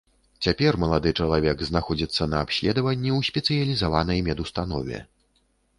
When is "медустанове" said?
4.31-5.07